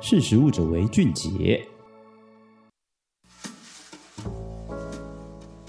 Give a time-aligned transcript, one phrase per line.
[0.00, 1.60] 识食物者为俊杰。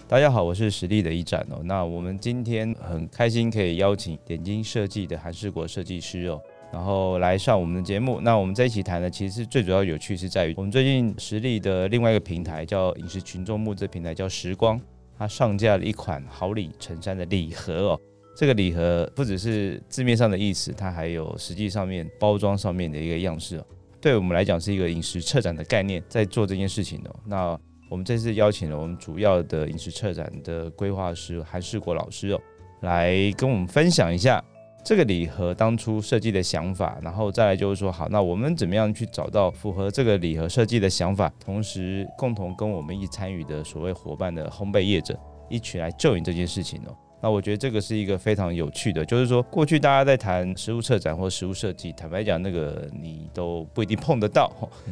[0.07, 1.59] 大家好，我是实力的一展哦。
[1.63, 6.39] 那我们今天很开心可以邀请点睛设计的韩世国设计师哦，
[6.71, 8.19] 然后来上我们的节目。
[8.21, 14.79] 那我们在一起谈的其实最主要有趣是在于，我们最近实力的另外一个平台叫饮食群众募资平台叫时光，
[15.17, 17.99] 它上架了一款好礼成山的礼盒哦。
[18.37, 23.65] 这个礼盒不只是字面上的意思，它还有实际上面包装上面的一个样式哦。
[24.01, 27.15] 对我们来讲是一个饮食策展的概念，在做这件事情哦。
[27.25, 32.39] 那我们这次邀请了我们主要的饮食策展的规划师韩世国老师哦，
[32.81, 34.43] 来跟我们分享一下
[34.85, 45.19] 这个礼盒当初设计的想法，然后再来就是说，好，那我们怎么样去找到符合这个礼盒设计的想法，同时共同跟我们一起参与的所谓伙伴的烘焙业者
[45.49, 46.95] 一起来救援这件事情哦。
[47.21, 54.51] 那我觉得这个是一个非常有趣的，就是说过去大家在谈实物策展或实物设计，坦白讲，那个你都不一定碰得到，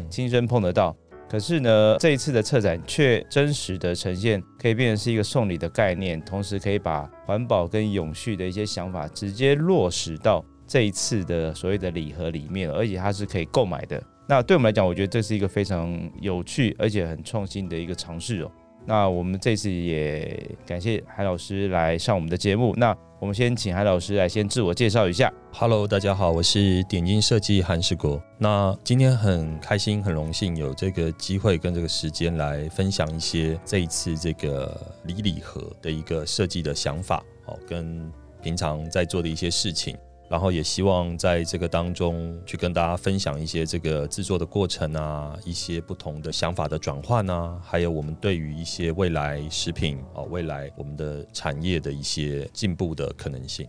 [0.09, 0.95] 亲身碰得到。
[1.29, 14.01] 可是呢，这一次的策展却真实的呈现，可以变成是一个送礼的概念，同时可以把环保跟永续的一些想法直接落实到这一次的所谓的礼盒里面，而且它是可以购买的。
[14.25, 18.51] 那对我们来讲，我觉得这是一个非常有趣而且很创新的一个尝试哦。
[18.89, 22.73] 那我们这次也感谢海老师来上我们的节目。
[22.77, 25.29] 那我们先请海老师来先自我介绍一下。
[25.51, 28.23] Hello，大家好，我是点睛设计韩世国。
[28.37, 38.09] 那今天很开心、很荣幸有这个机会跟这个时间来分享一些这一次这个礼礼盒的一个设计的想法，哦，跟
[38.41, 39.97] 平常在做的一些事情。
[40.29, 53.67] 然后也希望在这个当中去跟大家分享一些这个制作的过程啊，一些不同的想法的转换啊，还有我们对于一些未来食品啊，未来我们的产业的一些进步的可能性。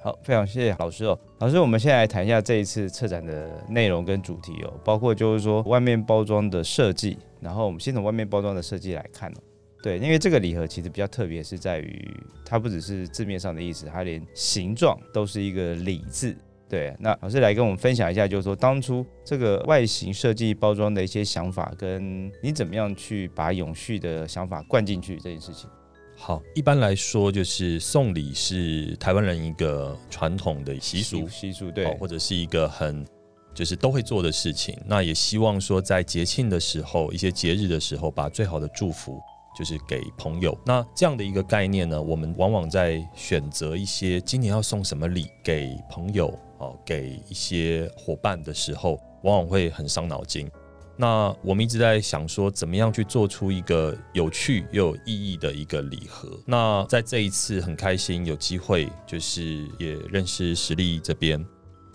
[0.00, 1.18] 好，非常谢谢老师哦。
[1.40, 9.40] 老师，我们先来谈一下这一次策展的内容跟主题哦，包括就是说外面包装的设计，然后我们先从外面包装的设计来看哦。
[9.82, 12.10] 对，因为这个礼盒其实比较特别，是在于
[12.44, 16.36] 它不只是字面上的意思，它连形状都是一个礼字。
[16.68, 25.70] 对，那老师来跟我们分享一下，就是说当初这个外形设计包装的一些想法，跟你怎么样去把永续的想法灌进去这件事情。
[26.14, 33.06] 好，一般来说就是送礼是台湾人一个传统的习俗，习俗对，或者是一个很
[33.54, 34.76] 就是都会做的事情。
[34.84, 39.18] 那也希望说在节庆的时候，一些节日的时候，把最好的祝福。
[39.58, 50.48] 就是给朋友，那这样的一个概念呢，我们往往在选择一些今年要送什么礼给朋友哦，给一些伙伴的时候，往往会很伤脑筋。
[50.96, 56.28] 那我们一直在想说，怎么样去做出一个有趣又有意义的一个礼盒。
[56.46, 61.44] 那在这一次很开心有机会，就是也认识实力这边。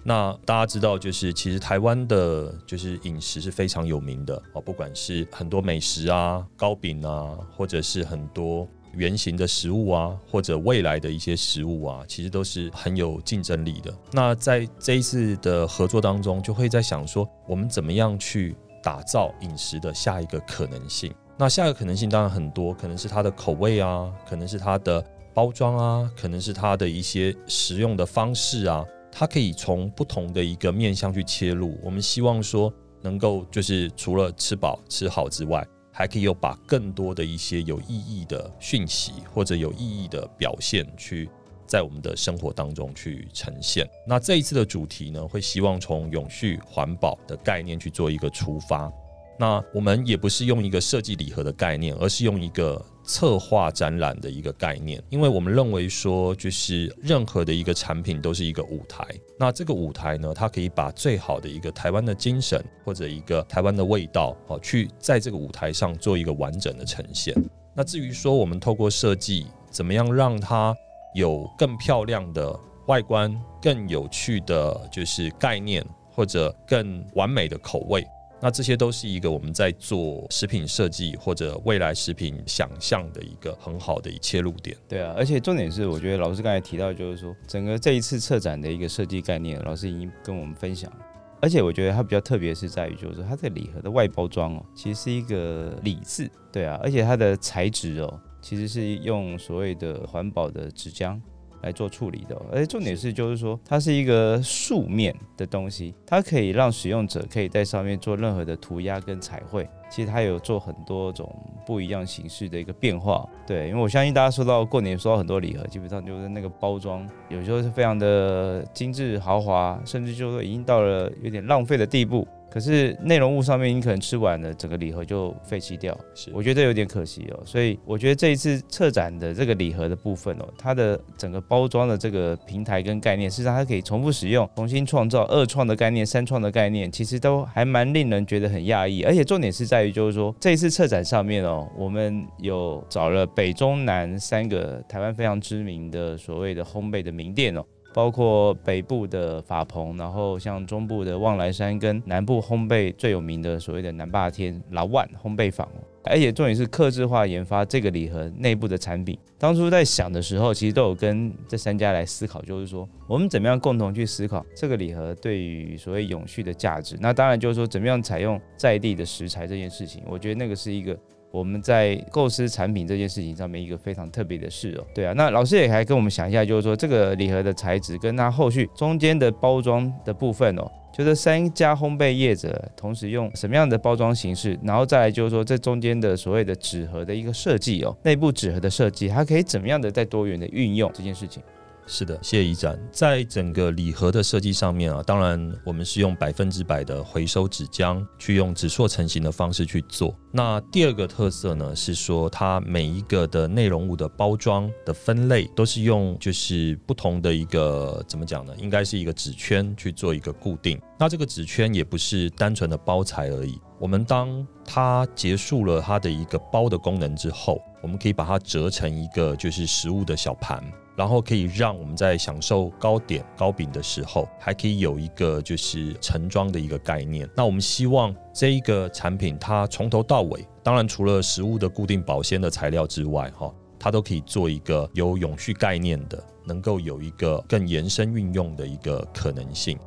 [0.04, 13.94] 那大家知道，就是其实台湾的，就是饮食是非常有名的哦，不管是很多美食啊、糕饼啊，或者是很多原型的食物啊，或者未来的一些食物啊，其实都是很有竞争力的。
[14.12, 21.14] 那在这一次的合作当中，就会在想说，我们怎么样去打造饮食的下一个可能性？
[21.38, 25.04] 那下一个可能性当然很多，可能是它的口味啊，可能是它的
[25.34, 28.86] 包装啊，可能是它的一些食用的方式啊。
[29.16, 41.30] 它可以从不同的一个面向去切入，我们希望说能够就是除了吃饱吃好之外，还可以有把更多的一些有意义的讯息或者有意义的表现去
[41.68, 43.88] 在我们的生活当中去呈现。
[44.08, 48.92] 那这一次的主题呢，会希望从永续环保的概念去做一个出发。
[49.40, 59.06] 那我们也不是用一个设计礼盒的概念，而是用一个策划展览的一个概念，因为我们认为说，就是任何的一个产品都是一个舞台。
[59.38, 67.36] 那这个舞台呢，它可以把最好的一个台湾的精神或者一个台湾的味道，哦，去在这个舞台上做一个完整的呈现。
[67.76, 70.76] 那至于说我们透过设计，怎么样让它
[71.14, 78.06] 有更漂亮的外观、更有趣的就是概念，或者更完美的口味。
[78.44, 84.76] 那这些都是一个我们在做食品设计或者未来食品想象的一个很好的切入点。
[84.86, 90.98] 对啊，而且重点是，我觉得老师刚才提到，就是说整个这一次策展的一个设计概念，老师已经跟我们分享了。
[91.40, 101.18] 而且我觉得它比较特别是在于，就是说它这个礼盒的外包装哦，其实是一个礼字，对啊，而且它的材质哦，其实是用所谓的环保的纸浆。
[101.64, 109.68] 来做处理的，而且重点是，就是说它是一个素面的东西，它可以让使用者可以在上面做任何的涂鸦跟彩绘。
[109.90, 111.32] 其实它有做很多种
[111.66, 113.28] 不一样形式的一个变化。
[113.46, 122.28] 对，因为我相信大家收到过年收到很多礼盒，基本上就是那个包装有时候是非常的精致豪华，甚至就是说已经到了有点浪费的地步。
[122.54, 127.40] 可是内容物上面你可能吃完了，整个礼盒就废弃掉，是我觉得有点可惜哦。
[127.44, 139.02] 所以我觉得这一次策展的这个礼盒的部分哦，它的整个包装的这个平台跟概念，事实上它可以重复使用、重新创造、二创的概念、三创的概念，其实都还蛮令人觉得很讶异。
[139.02, 147.66] 而且重点是在于，就是说这一次策展上面哦，我们有找了北中南三个台湾非常知名的所谓的烘焙的名店哦。
[147.94, 155.68] 包括北部的法鹏，然后像中部的望来山，跟南部烘焙最有名的所谓的南霸天老万烘焙坊，
[156.04, 159.18] 而且重点是客制化研发这个礼盒内部的产品。
[159.38, 166.98] 当初在想的时候，其实都有跟这三家来思考，就是说我们怎么样共同去思考这个礼盒对于所谓永续的价值。
[167.00, 170.98] 那当然就是说怎么样采用在地的食材这件事情，我觉得那个是一个。
[171.34, 191.42] 我们在构思产品这件事情上面一个非常特别的事哦，对啊，那老师也还跟我们讲一下，就是说这个礼盒的材质跟它后续中间的包装的部分哦，就是三家烘焙业者同时用什么样的包装形式，然后再来就是说这中间的所谓的纸盒的一个设计哦，内部纸盒的设计，它可以怎么样的在多元的运用这件事情。
[191.86, 192.80] 是的，谢谢一展。
[192.92, 200.16] 在整个礼盒的设计上面啊，当然我们是用百分之百的回收纸浆，去用纸塑成型的方式去做。
[200.32, 208.54] 那第二个特色呢，是说它每一个的内容物的包装的分类，都是用就是不同的一个怎么讲呢？
[208.58, 210.82] 应该是一个纸圈去做一个固定。
[210.98, 213.60] 那这个纸圈也不是单纯的包材而已。
[213.78, 220.64] 我们当它结束了它的一个包的功能之后，我们可以把它折成一个就是食物的小盘。
[220.96, 227.30] 然后可以让我们在享受糕点、糕饼的时候，还可以有一个就是盛装的一个概念。
[227.36, 239.78] 那我们希望这一个产品，它从头到尾，当然除了食物的固定保鲜的材料之外，哈，它都可以做一个有永续概念的，能够有一个更延伸运用的一个可能性。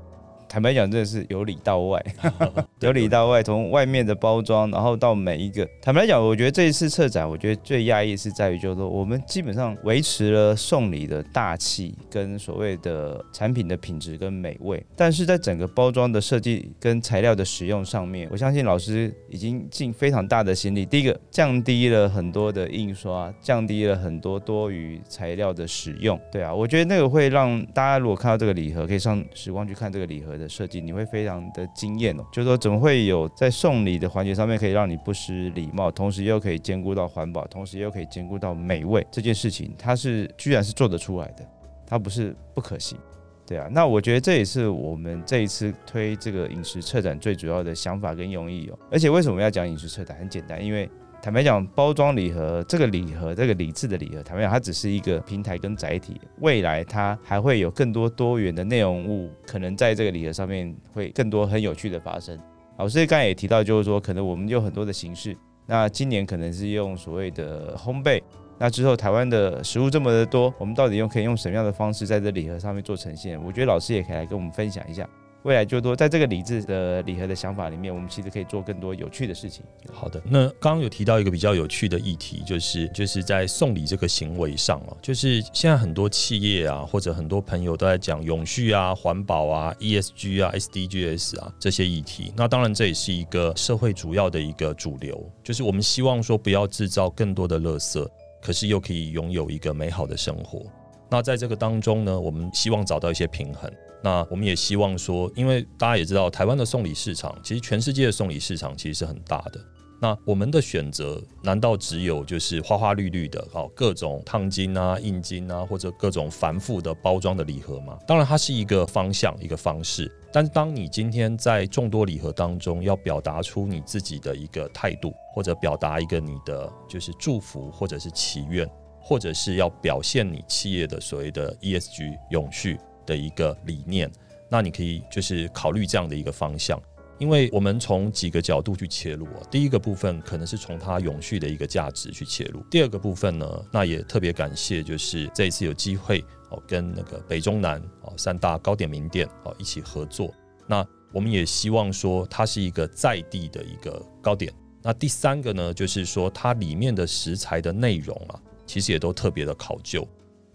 [0.49, 2.03] 坦白讲，真的是由里到外，
[2.81, 5.69] 由里到外，从外面的包装，然后到每一个。
[5.83, 20.87] 坦白讲，我觉得这一次策展，我觉得最压抑是在于，就是说我们基本上维持了送礼的大气跟所谓的产品的品质跟美味，但是在整个包装的设计跟材料的使用上面，我相信老师已经尽非常大的心力。
[20.87, 26.19] 第一个，降低了很多的印刷，降低了很多多余材料的使用。
[26.31, 32.25] 对啊，我觉得那个会让大家如果看到这个礼盒，可以上时光去看这个礼盒的设计，你会非常的惊艳哦。
[32.33, 41.47] 就是说，怎么会有在送礼的环节上面可以让你不失礼貌，同时又可以兼顾到环保，同时又可以兼顾到美味这件事情，它是居然是做得出来的，
[41.87, 42.99] 它不是不可行，
[43.47, 43.69] 对啊。
[43.71, 48.79] 那我觉得这也是我们这一次推这个饮食策展最主要的想法跟用意哦。
[48.91, 50.17] 而且为什么要讲饮食策展？
[50.19, 50.89] 很简单，因为。
[51.23, 56.21] 坦白讲，包装礼盒这个礼盒，这个礼制的礼盒，坦白讲，它只是一个平台跟载体。
[56.41, 62.39] 未来它还会有更多多元的内容物，可能在这个礼盒上面会更多很有趣的发生。
[62.79, 65.37] 老师刚才也提到，就是说可能我们有很多的形式。
[65.67, 68.23] 那今年可能是用所谓的烘焙，
[68.57, 73.43] 那之后台湾的食物这么的多，我们到底用可以用什么样的方式在这礼盒上面做呈现？
[73.43, 75.09] 我觉得老师也可以来跟我们分享一下。
[75.47, 79.63] 未来就多在这个礼制的礼盒的想法里面，我们其实可以做更多有趣的事情。
[79.93, 92.33] 好的，那刚刚有提到一个比较有趣的议题，就是就是在送礼这个行为上哦，就是现在很多企业啊，或者很多朋友都在讲永续啊、环保啊、ESG 啊、SDGs 啊这些议题。
[92.37, 98.05] 那当然这也是一个社会主要的一个主流，就是我们希望说不要制造更多的垃圾，
[98.43, 100.67] 可是又可以拥有一个美好的生活。
[101.11, 103.71] 那在这个当中呢，我们希望找到一些平衡。
[104.03, 109.61] 那我们也希望说，因为大家也知道，台湾的送礼市场，其实全世界的送礼市场其实是很大的。
[109.99, 117.99] 那我们的选择难道只有就是花花绿绿的，好各种烫金啊、印金啊，或者各种繁复的包装的礼盒吗？
[118.07, 120.13] 当然，它是一个方向、一个方式。
[120.31, 128.71] 但是，当你今天在众多礼盒当中要表达出你自己的一个态度，或者表达一个你的就是祝福，或者是祈愿。
[129.09, 134.11] 或者是要表现你企业的所谓的 ESG 永续的一个理念，
[134.51, 136.77] 那你可以就是考虑这样的一个方向，
[137.17, 139.47] 因为我们从几个角度去切入啊。
[139.49, 146.21] 第一个部分可能是从它永续的一个价值去切入，第二个部分呢，那也特别感谢就是这一次有机会
[146.51, 150.35] 哦跟那个北中南哦三大糕点名店哦一起合作，
[150.67, 154.53] 那我们也希望说它是一个在地的一个糕点。
[154.83, 158.43] 那第三个呢，就是说它里面的食材的内容啊。
[158.67, 160.07] 其实也都特别的考究，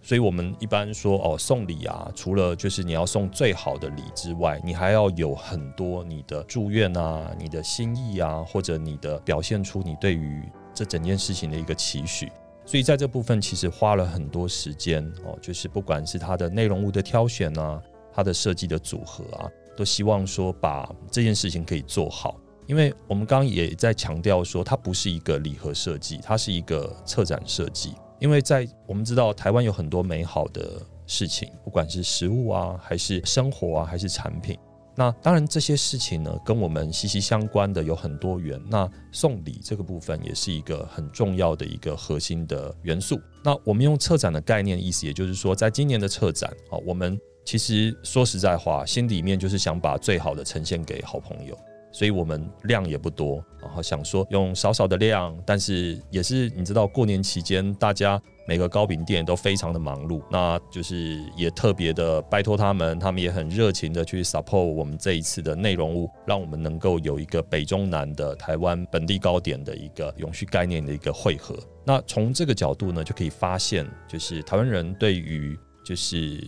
[0.01, 12.31] 所以我们一般说哦，送礼啊，除了就是你要送最好的礼之外，你还要有很多你的祝愿啊、你的心意啊，或者你的表现出你对于这整件事情的一个期许。
[12.65, 17.81] 所以在这部分其实花了很多时间哦，就是不管是它的内容物的挑选啊，
[18.13, 22.35] 它的设计的组合啊，都希望说把这件事情可以做好。
[22.67, 27.93] 因为我们刚刚也在强调说，它不是一个礼盒设计，它是一个策展设计。
[28.21, 34.57] 因为在我们知道台湾有很多美好的事情，不管是食物啊，还是生活啊，还是产品。
[34.95, 38.61] 那当然这些事情呢，跟我们息息相关的有很多元。
[38.69, 43.19] 那送礼这个部分也是一个很重要的一个核心的元素。
[43.43, 51.57] 那我们用策展的概念，意思也就是说，在今年的策展啊，我们其实说实在话，心里面就是想把最好的呈现给好朋友。
[51.91, 71.55] 所以我们量也不多，然后想说用少少的量，但是也是你知道过年期间，大家每个糕饼店都非常的忙碌，那就是也特别的拜托他们，他们也很热情的去 support 我们这一次的内容物，让我们能够有一个北中南的台湾本地糕点的一个永续概念的一个汇合。
[71.85, 76.41] 那从这个角度呢，就可以发现，就是台湾人对于就是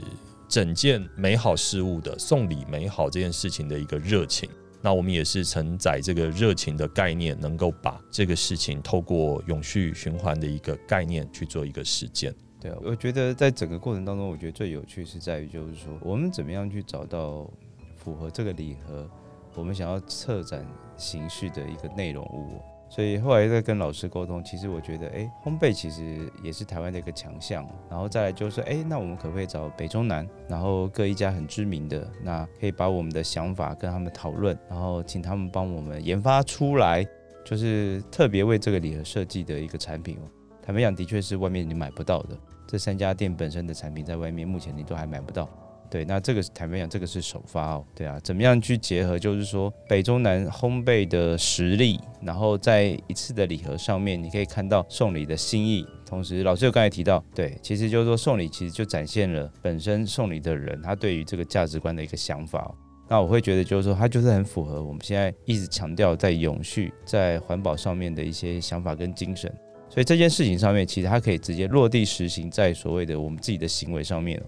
[0.47, 4.49] 整件美好事物的送礼美好这件事情的一个热情。
[4.85, 12.35] 那我们也是承载这个热情的概念，能够把这个事情透过永续循环的一个概念去做一个实践。
[12.59, 17.49] 对啊，我觉得在整个过程当中，我觉得最有趣是在于，就是说我们怎么样去找到
[17.95, 19.09] 符合这个礼盒
[19.55, 22.61] 我们想要策展形式的一个内容物。
[22.93, 27.67] 所以后来在跟老师沟通，其实我觉得，哎，烘焙其实也是台湾的一个强项。
[27.89, 37.03] 然后再来就是说，哎，那我们可不可以找北中南，然后各一家很知名的，那可以把我们的想法跟他们讨论，然后请他们帮我们研发出来，
[37.43, 40.29] 就是特别为这个礼盒设计的一个产品哦。
[40.61, 42.37] 坦白讲，的确是外面你买不到的。
[42.67, 45.49] 这三家店本身的产品在外面目前你都还买不到。
[45.93, 47.85] 对，那这个坦白讲，这个是首发哦。
[47.93, 49.19] 对啊，怎么样去结合？
[49.19, 55.85] 就是说北中南烘焙的实力，然后在一次的礼盒上面，你可以看到送礼的心意。
[56.03, 62.73] 同时，老师有刚才提到，对，其实就是说送礼其实就展现了本身送礼的人他对于这个价值观的一个想法。
[63.07, 69.47] 那我会觉得就是说，他就是很符合我们现在一直强调在永续、在环保上面的一些想法跟精神。
[69.91, 74.41] 所以这件事情上面，其实它可以直接落地实行在所谓的我们自己的行为上面。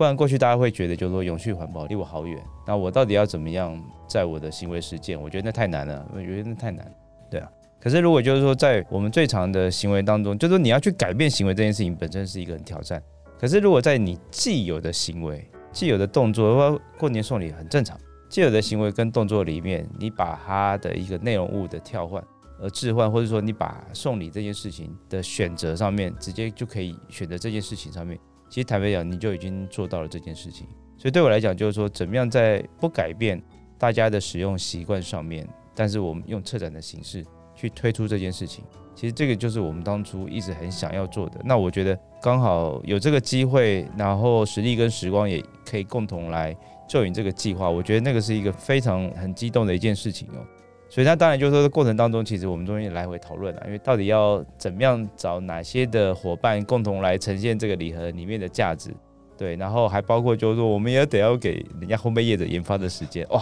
[0.00, 2.42] 不然过去大家会觉得，就是说永续环保离我好远。
[2.66, 3.78] 那我到底要怎么样
[4.08, 5.20] 在我的行为实践？
[5.20, 6.90] 我觉得那太难了，我觉得那太难。
[7.30, 7.46] 对啊。
[7.78, 13.02] 可是如果就是说在我们最常的行为当中，就是说你要去改变行为这件事情本身是一个很挑战。
[13.38, 17.94] 可是如果在你既有的行为、既有的动作，说过年送礼很正常，
[18.30, 22.24] 既有的行为跟动作里面，你把它的一个内容物的跳换
[22.58, 28.18] 而置换，或者说你把送礼这件事情的选择上面，直接就可以选择这件事情上面。
[28.50, 30.66] 其实坦白讲，你就已经做到了这件事情。
[30.98, 33.40] 所以对我来讲，就是说，怎么样在不改变
[33.78, 38.64] 大家的使用习惯上面，但是我们用策展的形式去推出这件事情，
[38.94, 41.40] 其实这个就是我们当初一直很想要做的。
[41.44, 46.54] 那我觉得刚好有这个机会，然后实力跟时光也可以共同来
[46.88, 50.44] 就引这个计划，我觉得那个是一个非常很激动的一件事情哦。
[50.90, 58.90] 所以，那当然就是说，过程当中，其实我们中间也来回讨论了，因为到底要怎么样找哪些的伙伴共同来呈现这个礼盒里面的价值，
[59.38, 63.40] 对，然后还包括就是说，我们也得要给人家烘焙业者研发的时间，哇，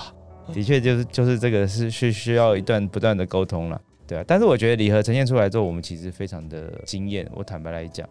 [0.53, 4.25] 的确就是就是这个是是需要一段不断的沟通了，对啊。
[4.27, 8.07] 但是我觉得礼盒呈现出来之后，我们其实非常的惊艳，我坦白来讲，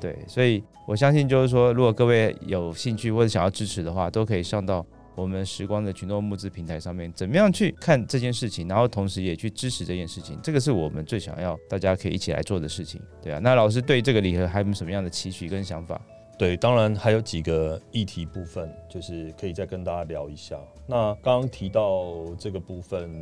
[0.00, 4.84] 对，所以我相信就是说，如果各位有兴趣或者想要支持的话，都可以上到。
[5.14, 13.38] 我们时光的群众募资平台上面，怎么样去看这件事情，然后同时也去支持这件事情，这个是我们最想要大家可以一起来做的事情，对啊。
[13.38, 16.00] 那老师对这个礼盒还有没有什么样的期许跟想法？
[16.38, 20.58] 对，当然还有几个议题部分，就是可以再跟大家聊一下。
[20.86, 23.12] 那刚刚提到这个部分，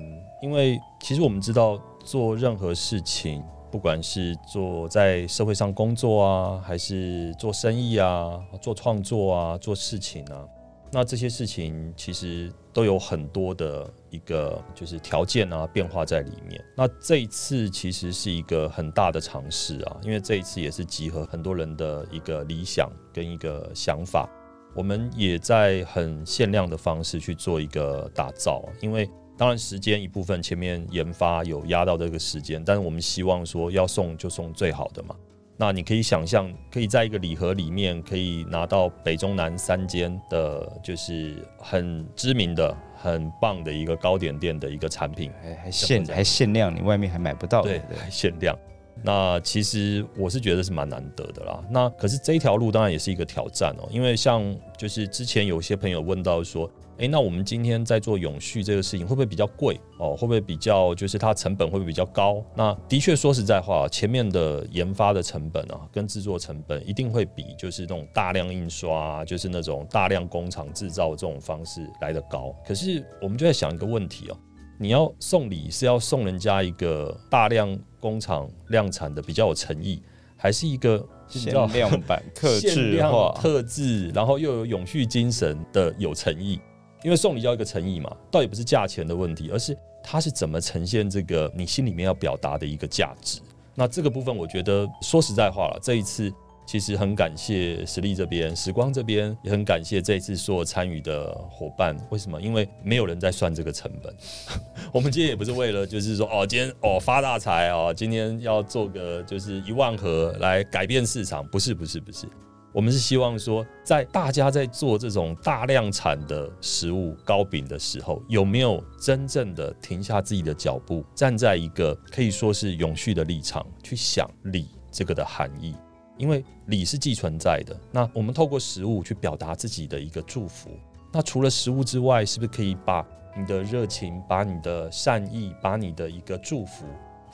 [0.40, 10.46] 因为其实我们知道做任何事情，不管是做在社会上工作啊，还是做生意啊，做创作啊，做事情啊。
[10.92, 16.62] 那这些事情其实都有很多的一个就是条件啊变化在里面。
[16.76, 24.28] 那这一次其实是一个很大的尝试啊，因为这一次也是集合很多人的一个理想跟一个想法。
[24.74, 35.16] 我们也在很限量的方式去做一个打造，因为当然时间一部分前面研发有压到这个时间，但是我们希望说要送就送最好的嘛。
[35.60, 47.60] 那你可以想象，可以在一个礼盒里面可以拿到北中南三间的，就是很知名的、很棒的一个糕点店的一个产品，还还限还限量，你外面还买不到。
[47.60, 48.56] 对，还限量。
[49.02, 51.62] 那其实我是觉得是蛮难得的啦。
[51.68, 54.42] 那可是这一条路当然也是一个挑战哦，因为像
[54.78, 56.70] 就是之前有些朋友问到说，
[57.00, 60.14] 诶，那我们今天在做永续这个事情，会不会比较贵哦？
[60.14, 62.44] 会不会比较就是它成本会不会比较高？
[62.54, 72.54] 那的确说实在话，前面的研发的成本啊，跟制作成本一定会比就是那种大量印刷，就是那种大量工厂制造这种方式来得高。
[72.66, 74.36] 可是我们就在想一个问题哦，
[74.78, 80.02] 你要送礼是要送人家一个大量工厂量产的比较有诚意，
[80.36, 81.02] 还是一个？
[81.30, 86.60] 限量版、客制化、特制，然后又有永续精神的有诚意，
[87.02, 93.40] 因为送礼要一个诚意嘛，倒也不是价钱的问题，而是它是怎么呈现这个你心里面要表达的一个价值。
[93.74, 96.32] 那这个部分，我觉得说实在话了，这一次。
[96.66, 101.96] 其实很感谢实力这边、时光这边，也很感谢这一次所有参与的伙伴。
[102.10, 102.40] 为什么？
[102.40, 104.14] 因为没有人在算这个成本。
[104.94, 112.28] 我们今天也不是为了就是说哦，今天哦发大财哦，今天要做个就是一万盒来改变市场，不是不是不是。
[112.72, 125.74] 我们是希望说，在大家在做这种大量产的食物糕饼的时候，有没有真正的停下自己的脚步，站在一个可以说是永续的立场去想礼这个的含义。
[126.16, 130.70] 因为礼是既存在的，那我们透过食物去表达自己的一个祝福。
[131.10, 133.04] 那除了食物之外，是不是可以把
[133.36, 136.84] 你的热情、把你的善意、把你的一个祝福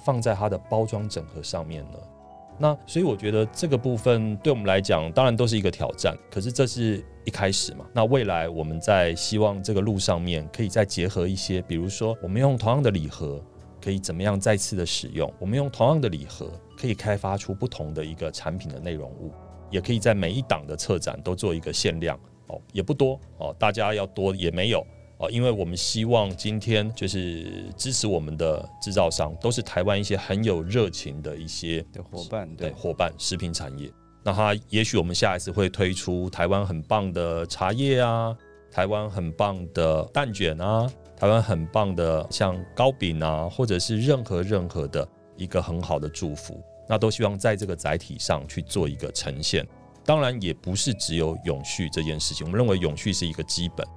[0.04, 1.98] 放在它的包装整合上面呢？
[2.58, 6.16] 那所以我觉得这个部分对我们来讲，当然都是一个挑战。
[6.30, 7.86] 可是这是一开始嘛。
[7.92, 13.42] 那未来我们在希望这个路上面可以再结合一些，比如说我们用同样的礼盒。
[13.78, 15.32] 可以怎么样再次的使用？
[15.38, 19.30] 我们用同样的礼盒，可以开发出不同的一个产品的内容物，
[19.70, 24.84] 也可以在每一档的策展都做一个限量哦，也不多哦，大家要多也没有
[25.18, 33.90] 哦，因为我们希望今天就是支持我们的制造商，都是台湾一些很有热情的一些的伙伴，对伙伴食品产业。
[34.22, 38.36] 那他也许我们下一次会推出台湾很棒的茶叶啊，
[38.70, 40.90] 台湾很棒的蛋卷啊。
[41.18, 49.66] 台湾很棒的，像糕饼啊，或者是任何任何的一个很好的祝福，那都希望在这个载体上去做一个呈现。
[50.04, 53.88] 当然，也不是只有永续这件事情，我们认为永续是一个基本，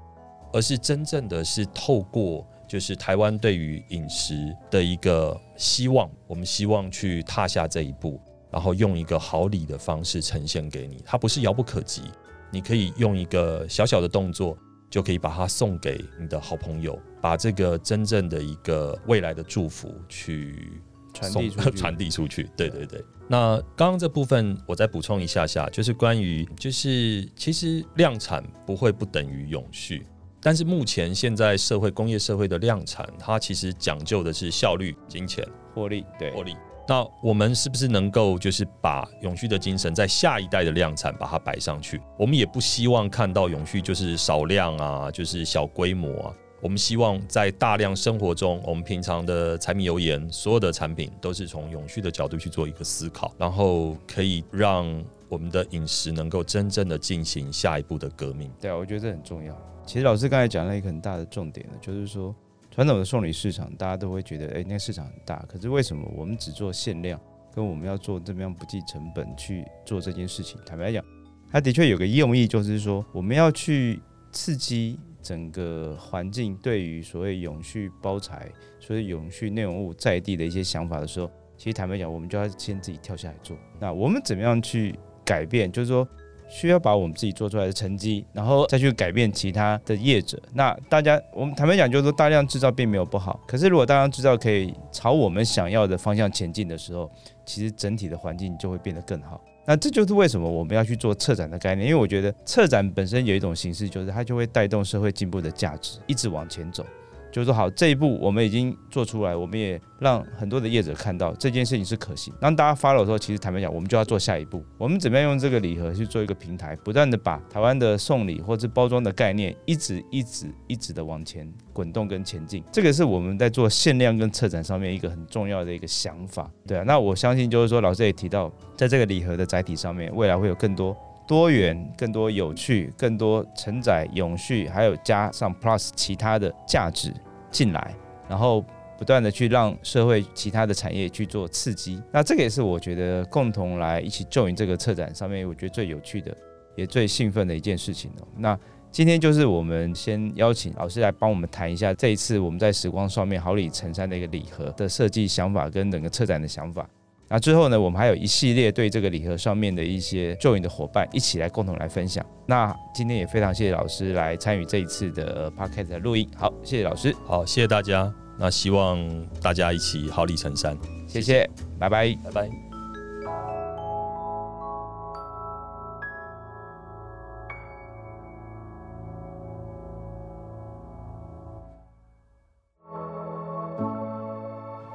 [0.52, 8.20] 而是真正的是透过就是台湾对于饮食的一个希望，我们希望去踏下这一步，
[8.52, 11.02] 然后用一个好礼的方式呈现给你。
[11.06, 12.04] 它不是遥不可及，
[12.52, 14.58] 你可以用一个小小的动作。
[14.92, 20.82] 就可以把它送给你的好朋友，把这个真正的一个未来的祝福去
[21.14, 21.50] 传递。
[21.78, 22.50] 传递出去。
[22.58, 23.00] 对对对。
[23.28, 30.04] 那刚刚这部分我再补充一下下，就是关于就是其实量产不会不等于永续，
[30.42, 36.56] 但是目前现在社会工业社会的量产，它其实讲究的是效率、金钱、获利，对，获利。
[36.88, 42.02] 那我们是不是能够就是把永续的精神在下一代的量产把它摆上去？
[42.18, 46.34] 我们也不希望看到永续就是少量啊，就是小规模啊。
[46.62, 54.86] 我们希望在大量生活中，我们平常的柴米油盐所有的产品都是从永续的角度去做一个思考，然后可以让
[55.30, 58.52] 我们的饮食能够真正的进行下一步的革命。
[58.60, 59.56] 对啊，我觉得这很重要。
[59.90, 62.36] 其实老师刚才讲了一个很大的重点呢，就是说。
[62.70, 65.44] 传统的送礼市场，大家都会觉得，哎，那个市场很大。
[65.50, 67.20] 可是为什么我们只做限量，
[67.52, 70.62] 跟我们要做这么样不计成本去做这件事情？
[70.64, 71.04] 坦白讲，
[71.52, 74.00] 它的确有个用意，就是说我们要去
[74.32, 78.48] 刺激整个环境对于所谓永续包材、
[78.80, 83.58] 所谓永续内容物在地的一些想法的时候，其实坦白讲，我们就要先自己跳下来做。
[83.80, 84.94] 那我们怎么样去
[85.26, 85.70] 改变？
[85.72, 86.08] 就是说。
[86.50, 90.42] 需要把我们自己做出来的成绩，然后再去改变其他的业者。
[90.54, 93.40] 那大家，我们坦白讲，就是说大量制造并没有不好。
[93.48, 97.10] 可是如果大量制造可以朝我们想要的方向前进的时候，
[97.46, 99.40] 其实整体的环境就会变得更好。
[99.66, 106.84] 那这就是为什么我们要去做策展的概念，因为我觉得策展本身有一种形式，就是它就会带动社会进步的价值，一直往前走。
[107.32, 112.34] 就是说，好，这一步我们已经做出来，我们也让很多的业者看到这件事情是可行。
[112.40, 114.64] 当大家 follow 的时候，其实坦白讲，我们就要做下一步。
[114.78, 122.64] 我们怎么样用这个礼盒去做一个平台，不断的把台湾的送礼或者包装的概念，一直一直一直的往前滚动跟前进。
[122.72, 126.50] 这个是我们在做限量跟策展上面一个很重要的一个想法。
[126.66, 130.98] 对啊，那我相信就是说，老师也提到，在这个礼盒的载体上面，未来会有更多。
[131.30, 137.14] 多元、更多有趣、更多承载永续，还有加上 Plus 其他的价值
[137.52, 137.94] 进来，
[138.28, 138.66] 然后
[138.98, 142.02] 不断的去让社会其他的产业去做刺激。
[142.12, 146.36] 那这个也是我觉得共同来一起 join 这个策展上面，我觉得最有趣的，
[146.76, 148.28] 也最兴奋的一件事情哦。
[148.36, 156.90] 那今天就是我们先邀请老师来帮我们谈一下这一次我们在时光上面好礼成山的一个礼盒的设计想法跟整个策展的想法。
[157.32, 162.26] 那之后呢，我们还有一系列对这个礼盒上面的一些 join 的伙伴一起来共同来分享。
[162.48, 166.28] 那今天也非常谢谢老师来参与这一次的 podcast 的录音。
[166.36, 167.16] 好，谢谢老师。
[167.28, 168.12] 好，谢谢大家。
[168.40, 169.00] 那希望
[169.44, 170.76] 大家一起好礼成山。
[171.08, 172.50] 谢谢，拜拜，拜拜。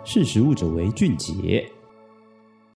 [0.04, 1.64] 识食物者为俊杰。